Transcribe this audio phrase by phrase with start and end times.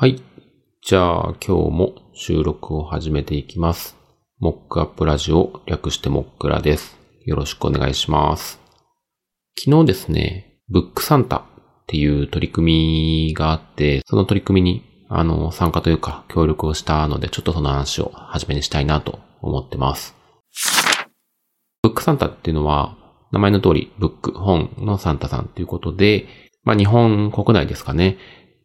[0.00, 0.22] はい。
[0.80, 3.98] じゃあ今日も収録を始めていきます。
[4.38, 6.96] モックアップラジオ略してモックラです。
[7.26, 8.58] よろしくお願いします。
[9.58, 11.42] 昨日ですね、ブックサンタっ
[11.86, 20.16] ていう取り組みがあって、その取り組みにあの参加というか協力をしたので、ちょっとその話を始めにしたいなと思ってます。
[21.82, 22.96] ブックサンタっていうのは、
[23.32, 26.26] 名前の通り、ブック、本のサンタさんということで、
[26.62, 28.16] まあ日本国内ですかね、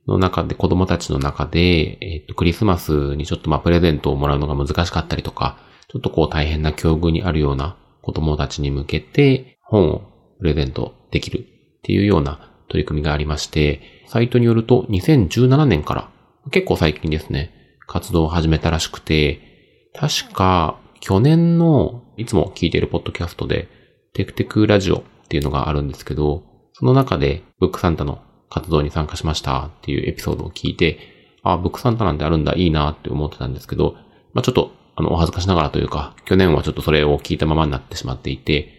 [0.07, 5.57] の中で、子供たちの中で、えっ、と、クリスマスにちょっとまあプレゼントをもらうのが難しかったりとか、
[5.87, 10.01] ちょっとこう大変な境遇にあるような子供たちに向けて本を
[10.39, 16.09] プレゼントできるっていうような取り組みがありまして、サイトによると2017年から
[16.51, 17.51] 結構最近ですね、
[17.87, 23.67] 活動を始めたらしくて、確か去年のいつも聞いているポッドキャストで
[24.13, 30.99] テクテクラジオっていうのがあるんですけど、その中でブックサンタの活動に参加しましたっていうエピソードを聞いて、
[31.43, 33.95] あ、ブックサンタなんてあるんだ、いいなって思ってたんですけど、
[34.33, 38.71] まあちょっと、あの、お恥ずかしながらというか、去年はちょっとそれを聞いたままになってしまっていて、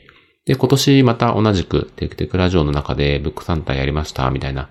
[0.47, 4.71] で、今年また同じくテクテクラジオの中でブックサンタやりましたみたいな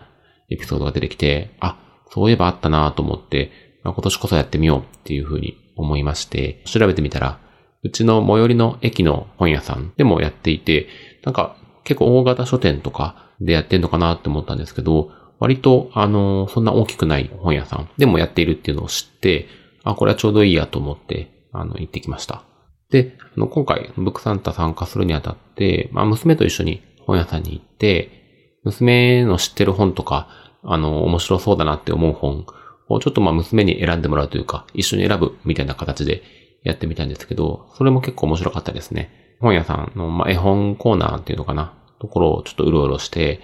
[0.50, 1.78] エピソードが出てきて、あ、
[2.10, 3.52] そういえばあったなと思って、
[3.84, 7.40] まあ、今年こそやってみようっていうふうに思いまして、調べてみたら、
[7.84, 10.88] うちの最寄りの駅の本屋さんでもやっていて、
[11.24, 19.48] なんか結構大型書店とかでやってんのかなって思ったんですけど、割と、あの、そんな大きくない本屋さんでもやっているっていうのを知って、
[19.84, 22.44] あ、これはちょうどいいやと思って、あの、行ってきました。
[22.90, 30.28] で、あの、今回、ブックサンタ参加するにあたって、まあ、娘と一緒に本屋さんに行って、娘の知ってる本とか、
[30.64, 32.46] あの、面白そうだなって思う本
[32.90, 36.24] をちょっとまあ、娘に選んでもらうというか、一緒に選ぶみたいな形で
[36.64, 39.25] やってみたんですけど、それも結構面白かったですね。
[39.40, 43.42] 本屋さんの、まあ、絵本コーナーっていうのかな、ところをちょっとうろうろして、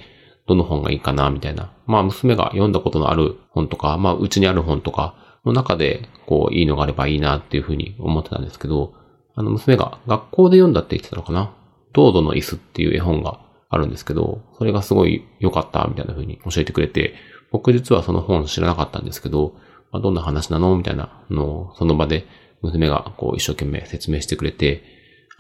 [0.48, 1.72] どの本がいいかな、みたいな。
[1.86, 8.94] まあ、娘が読んだことのある本とか、まあ、うちにある本とかの中で、こう、いいのがあればいいなっていうふうに思ってたんですけど、
[9.36, 11.54] あの、娘が学校で読んだって言ってたのかな？
[11.94, 17.16] ドードの椅子っていう絵本があるんですけど、それがすごい良かった、みたいな風に教えてくれて、
[17.52, 19.56] 僕実はその本知らなかったんですけど、
[19.92, 20.76] まあ、どんな話なの？
[20.76, 22.26] みたいなのを、その場で
[22.62, 24.84] 娘がこう一生懸命説明してくれて、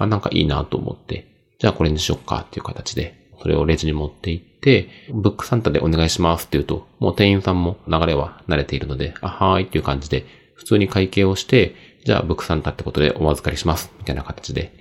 [0.03, 1.27] あ、なんかいいなと思って、
[1.59, 10.25] じゃあこれにしよっかっていう形で、それをレジに持って行って、ブックサンタでお願いしますって言うと、もう店員さんも流れは慣れているので、あ、はーいっていう感じで、
[10.55, 11.75] 普通に会計をして、
[12.05, 14.73] じゃあブックサンタってことでお預かりします、みたいな形で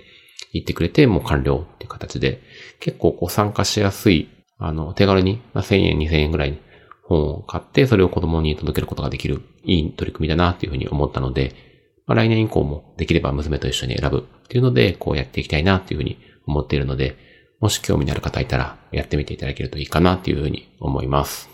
[0.53, 2.41] 言ってくれて、もう完了っていう形で、
[2.79, 6.59] 結構こう参加しやすい、あの、手軽に、まあ、1000円、2000円ぐらい
[7.03, 11.70] 本を買って、それを子供に届けることができる、いい取り組みだなっていうふうに思ったので、
[12.11, 17.15] まあ、来年以降もできれば娘と一緒に選ぶっていうので、こうやっていきたいなっていうふうに思っているので、
[17.61, 21.49] もし興味のある方いたら、やってみていただけるといいかなっていうふうに思います。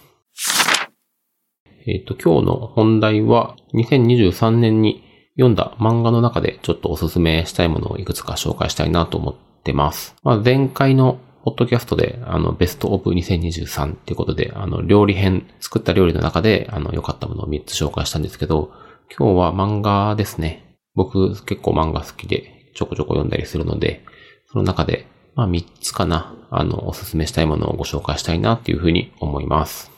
[1.85, 5.03] えっ、と、今日の本題は、2023年に
[5.35, 10.15] 読んだ漫画の中でちょっとおすすめしたいものをいくつか紹介したいなと思ってます。
[10.23, 18.71] まあ、前回のポッドキャストで、あの、ベストオブ2023っていうことで、あの、料理編、作った料理の中で、あの、良かったものを3つ紹介したんですけど、
[19.15, 20.75] 今日は漫画ですね。
[20.93, 24.03] 僕結構漫画好きで、ちょこちょこ読んだりするので、
[24.51, 29.91] その中で、まあ3つかな、あの、おすすめしたいものをご紹介したいなっていうふうに思います。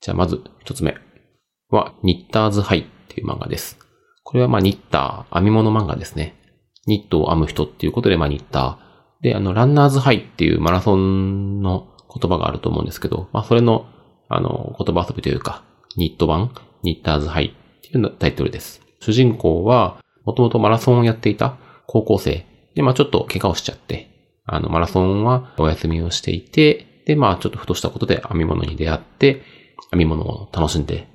[0.00, 0.94] じゃあまず1つ目
[1.70, 3.78] は、ニッターズハイっていう漫画です。
[4.22, 6.36] これはまあニッター、編み物漫画ですね。
[6.86, 9.22] ニットを編む人っていうことでまあニッター。
[9.22, 13.86] で、あの、ランナーズハイっていうマラソンの言葉があると思うんですけど、まあそれの、
[14.28, 15.64] あの、言葉遊びというか、
[15.96, 18.80] ニット版、ニッターズハイっていうタイトルです。
[19.00, 22.46] 主人公は、もともとマラソンをやっていた高校生。
[22.74, 24.10] で、まあちょっと怪我をしちゃって、
[24.44, 29.42] あの、マラソンはお休みをしていて、で、まあちょっとふとしたことで編み物に出会って、
[29.90, 31.08] 編み物を楽しんで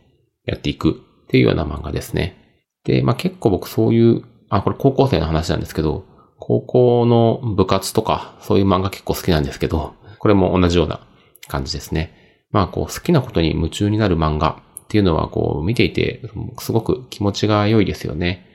[0.45, 2.35] やっていくっていうような漫画ですね。
[2.83, 6.05] で、まあ結構僕そういう、あ、これ高校生の話なんですけど、
[6.39, 11.07] 高校の部活とか、そういう漫画結構好きなんですけど、これも同じような
[11.47, 12.13] 感じですね。
[12.51, 16.21] まあこう好きなことに夢中になる漫画っていうのはこう見ていて、
[16.59, 18.45] すごく気持ちが良いですよね。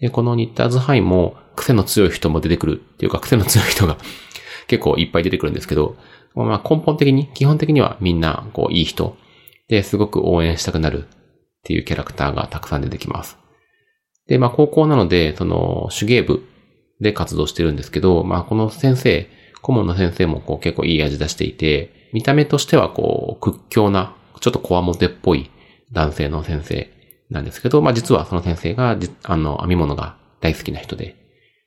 [0.00, 3.96] で、このニッターズハイも癖の強い人も出てくるっていうか癖の強い人が
[4.68, 5.96] 結構いっぱい出てくるんですけど、
[6.34, 9.16] まあ根本的に、基本的にはみんなこういい人
[9.68, 11.06] で、すごく応援したくなるっ
[11.62, 13.38] ていうキャラクターがたくさん出てきます。
[14.26, 16.42] で、まあ高校なので、その手芸部
[17.00, 19.28] で活動してるんですけど、まあこの先生、
[19.62, 25.50] 顧問の先生もこう結構いい味出していて、見た目としてはこう屈強な、ちょっとこわもてっぽい
[25.92, 26.90] 男性の先生
[27.30, 31.16] なんですけど、まあ実はその先生が、あの、編み物が大好きな人で、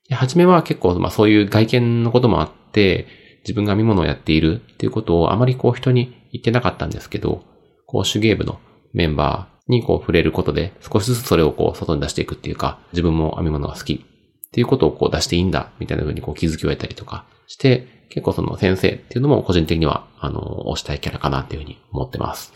[0.10, 3.08] で初めは結構、まあそういう外見のこともあって、
[3.42, 7.44] 自分が編み物をやっているっていうことをあまりこう人に言ってなかったんですけど、
[7.86, 8.60] こう手芸部の
[8.94, 22.52] メンバーにこう触れることで少しずつそれをこう外に出していくっていうか、自分も編み物が好きっていうことをこう出していいんだみたいな風にこう気づきを得たりとかして、結構その先生っていうのも個人的には、あの、推したいキャラかなっていうふうに思ってます。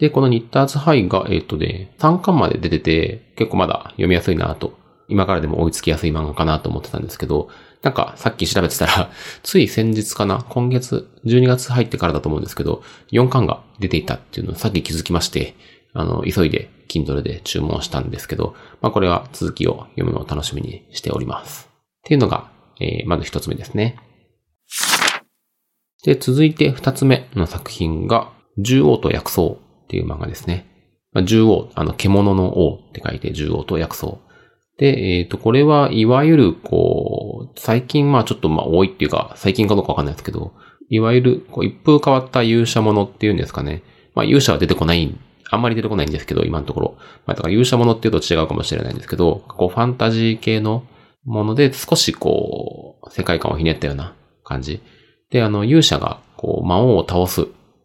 [0.00, 7.50] で、このニッターズハイが、えっ、ー、とね、3巻まで出てて、結構まだ読みやすいなと、今からでも追いつきやすい漫画かなと思ってたんですけど、
[7.82, 9.10] なんかさっき調べてたら、
[9.44, 12.82] つい先日かな今月、12月入ってからだと思うんですけど、
[13.12, 15.54] 4巻が出ていたっていうのをさっき気づきまして、
[15.92, 21.68] あの、急いで Kindle で注文したんですけど、まあこれは続きを読むのを楽しみにしております。
[21.98, 22.50] っていうのが、
[22.80, 23.98] えー、まず一つ目ですね。
[26.04, 29.56] で、続いて二つ目の作品が、獣王と薬草
[29.90, 30.66] っていう漫画ですね。
[31.12, 34.18] まあ、獣王、あの、獣の王って書いて獣王と薬草。
[34.78, 40.52] で、えっ、ー、と、これはいわゆる、こう、最近まあちょっとまあ多いっていうか、最近かどうかわかんないですけど、
[40.88, 43.82] いわゆる、こう、一風変わった勇者ものっていうんですかね。
[44.14, 45.12] まあ勇者は出てこない、
[45.50, 46.94] あんまり出てこないんですけど、今のところ。
[47.26, 50.84] まあだから勇者ものっていうと違うかもしれないんですけど、こう、ファンタジー系の
[51.24, 54.14] もので、少しこう、世界観をひねったような
[54.44, 54.80] 感じ。
[55.30, 57.44] で、あの、勇者が、こう、魔王を倒すっ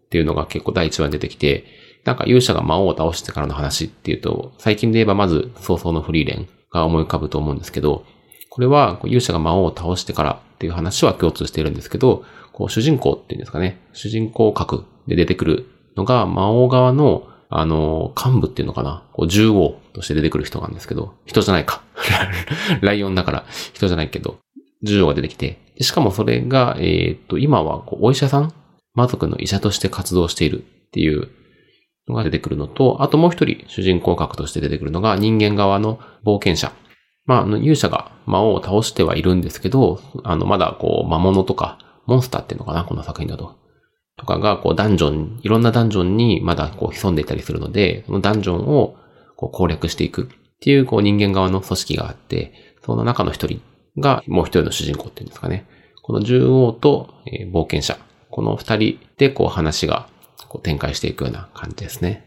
[0.09, 1.65] ていうのが結構第一話に出てきて、
[2.05, 8.05] なんか勇者が魔王を倒してからの話っていうと、最近で言えばまず、早々のフリーレンが思い浮かぶと思うんですけど、
[8.49, 12.23] これは勇者が魔王を倒してからっていう話は共通しているんですけど、
[12.53, 15.65] こう主人公っていうんですかね、主人公格で出てくる
[15.97, 19.03] のが魔王側のあの、幹部っていうのかな。
[19.13, 21.83] こう、獣王として出てくる人なんですけど、人じゃないか。
[22.81, 24.39] ライオンだから人じゃないけど、
[24.83, 28.51] 獣王が出てきて、しかもそれが、えっ、と、今はこうお医者さん？
[28.95, 31.29] 魔族の医者として活動しているっていう
[32.07, 36.71] のが出てくるのと、あともう一人主人公格として出てくるのが人間側の冒険者。
[37.25, 43.55] まあ、勇者が魔王を倒してはいるんですけど、あの、まだこう、魔物とか、モンスターっていうのかな、この作品だと。
[44.17, 48.95] とかが、こう、ダンジョン、いろんなダンジョンにまだこう、潜んでいたりするので、そのダンジョンを
[49.35, 52.53] こう攻略していくっていう、こう、人間側の組織があって、
[52.85, 53.59] その中の一人
[53.97, 55.65] が、もう一人の主人公っていうんですかね。
[56.03, 57.97] この獣王と、えー、冒険者。
[58.29, 60.07] この二人で、こう、話が
[60.49, 62.25] こう展開していくような感じですね。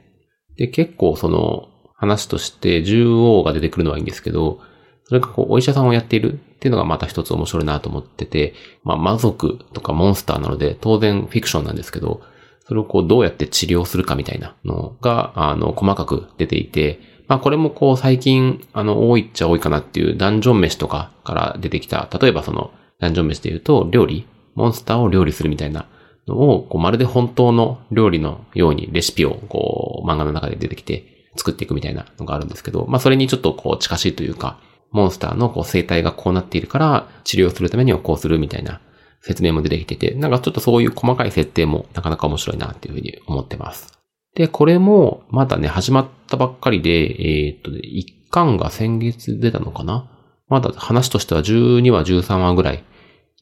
[0.57, 4.61] で、結構その話として獣王が出てくるのはいいんですけど、
[5.05, 12.21] それがこうお医者さんをやっているっていうのがまた一つ面白いなと思ってて、まあ魔族とかモンスターなので当然フィクションなんですけど、
[12.67, 22.71] それをこうどうやって治療するかみたいなのが、あの、細かく出ていて、まあこれもこう最近、あの、多いっちゃ多いかなっていうダンジョン飯とかから出てきた、例えばその
[23.01, 25.87] ダンジョン飯で言うと料理、モンスターを料理するみたいな
[26.29, 34.61] のを、こうまるで本当の料理のようにレシピをこう漫画の中で出てきて作っていくみたいなのがあるんですけど、まあそれにちょっとこう近しいというか、
[34.91, 38.81] モンスターのこう生態がこうなっているから治療するためにはこうするみたいな
[39.21, 43.99] 説明も出てきてて、なんかちょっとそういう細かい設定もなかなか面白いなっていうふうに思ってます。
[44.35, 50.11] で、これもまだね、始まったばっかりで、えー、っと、1巻が先月出たのかな？
[50.49, 52.85] まだ話としては12話、13話ぐらい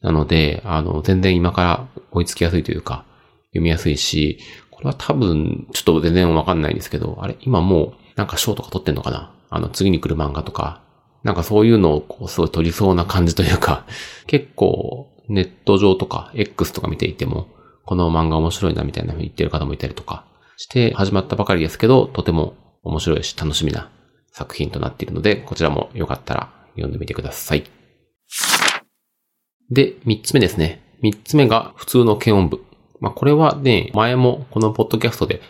[0.01, 3.05] なので、あの、全然今から追いつきやすいというか、
[3.49, 4.39] 読みやすいし、
[4.69, 9.33] これは多分、ちょっと全然わかんないんですけど、あれ、今もう、なんか賞とか取ってんのかな？
[9.49, 10.81] あの、次に来る漫画とか、
[11.23, 13.85] なんかそういうのをこう、すごい取りそうな感じというか、
[14.27, 17.47] 結構、ネット上とか、X とか見ていても、
[17.85, 20.25] この漫画面白いなみたいな風に言ってる方もいたりとか
[20.57, 23.89] して、始まったばかりですけど、とても面白いし楽しみな
[24.31, 27.63] 作品となっているので、こちらもよかったら読んでみてください。
[29.69, 30.81] で、三つ目ですね。
[31.01, 32.63] 三つ目が普通の検温部。
[32.99, 35.41] まあ、これはね、前もこのポッドキャストで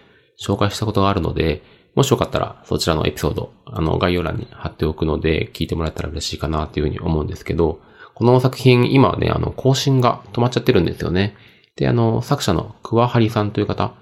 [0.43, 1.61] 紹介したことがあるので、
[1.95, 7.79] もしよかったらそちらのエピソード、あの、概要欄に貼っておくので、聞いてもらえたら嬉しいかなというふうに思うんですけど、
[8.15, 11.35] この作品、今はね、あの、更新が止まっちゃってるんですよね。
[11.75, 13.93] で、あの、作者の桑張さんという方、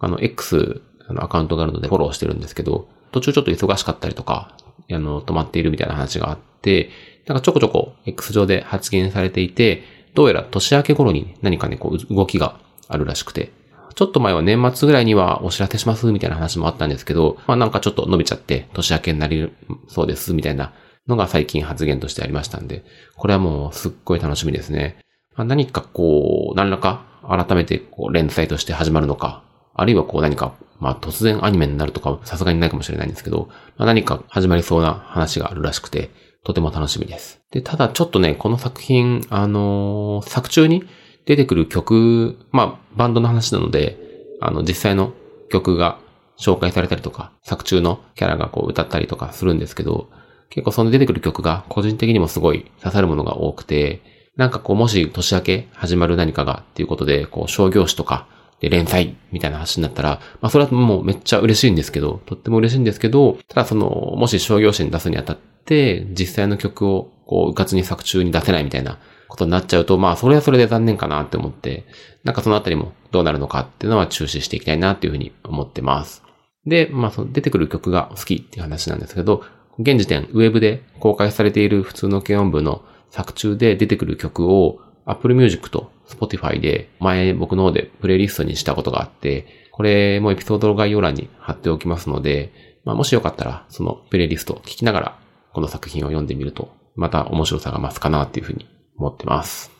[0.00, 4.56] あの、X のアカウントがあるのでフォローしてるんですけど、途中ちょっと忙しかったりとか、
[4.90, 6.90] あの、止まっているみたいな話があって、
[7.26, 9.82] なんかちょこちょこ X 上で発言されていて、
[10.14, 12.58] どうやら年明け頃に何かね、こう動きが
[12.88, 13.52] あるらしくて、
[13.94, 19.52] ちょっと前は年末ぐらいにはお知らせしますみたいな話もあったんですけど、まあなんかちょっと伸びちゃって年明けになり
[19.88, 20.72] そうですみたいな
[21.06, 22.84] のが最近発言としてありましたんで、
[23.16, 24.96] これはもうすっごい楽しみですね。
[25.36, 29.42] まあ、何かこう、何らか改めてこう連載として始まるのか、
[29.80, 36.10] あるいはこう何か、まあ突然アニメになるとかさすがにないかもしれないんですけど、まあ、何か始まりそうな話があるらしくて、
[36.44, 37.40] とても楽しみです。
[37.50, 40.84] で、ただちょっとね、この作品、あのー、作中に
[41.26, 43.98] 出てくる曲、まあ、バンドの話なので、
[44.40, 45.12] あの、実際の
[45.50, 45.98] 曲が
[46.38, 50.10] 紹介されたりとか、作中のキャラがこう歌ったりとかするんですけど、
[50.48, 54.02] 結構その出てくる曲が個人的にもすごい刺さるものが多くて、
[54.36, 58.26] なんかこうもし年明け始まる何かがっていうことで、こう商業誌とか
[58.60, 68.98] で連載みたいな話になったら、まあそれはもうめっちゃ嬉しいんですけど、とっても嬉しいんですけど、ただその、もし商業誌に出すにあたって、実際の曲をこう、うかつに作中に出せないみたいな
[69.28, 71.86] ことになっちゃうと、まあそれはそれで残念かなって思って、
[72.24, 76.22] なんかそのあたりもどうなるのかっていうのは注視していきたいなっていうふうに思ってます。
[76.66, 79.42] で、まあその出てくる曲が好きっていう話なんですけど、
[79.78, 92.52] 現時点、ウェブで公開されている普通の軽音部の作中で出てくる曲を Apple Music と Spotify で前僕の方でプレイリストにしたことがあって、これもエピソードの概要欄に貼っておきますので、
[92.84, 95.18] まあ、もしよかったらそのプレイリストを聞きながら
[95.52, 99.70] この作品を読んでみると、また面白さが増すかなっていうふうに思ってます。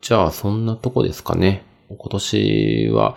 [0.00, 1.64] じゃあ、そんなとこですかね。
[1.88, 3.16] 今年は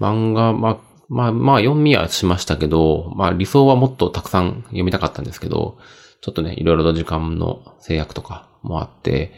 [0.00, 0.78] 漫画、まあ、
[1.08, 5.78] まあ、まあ、読みはしましたけど、まあ、理想はもっとたくさん読みたかったんですけど、
[6.20, 9.32] ちょっとね、いろいろと時間の制約とかもあって、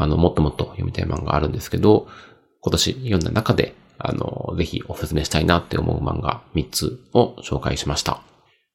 [0.00, 2.08] あの、もっともっと読みたい漫画あるんですけど、
[2.60, 8.22] 今年読んだ中で、あの、ぜひおすすめしたいなって思う漫画3つを紹介しました。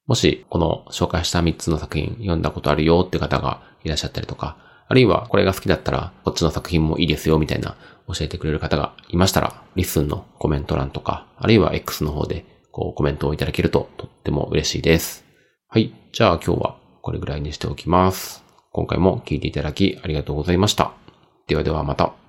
[0.05, 7.77] もし、この紹介した3つの作品読んだことあるよって方がいらっしゃったりとか、あるいはこれが好きだったら、こっちの作品もいいですよみたいな
[8.07, 15.23] 教えてくれる方がいましたら、リスンのコメント欄とか、あるいは X の方でこうコメントをいただけるととっても嬉しいです。
[15.69, 15.93] はい。
[16.11, 18.43] じゃあ今日はこれぐらいにしておきます。
[18.71, 21.02] 今回も聞いていただきありがとうございました。
[21.47, 22.22] ではではまた。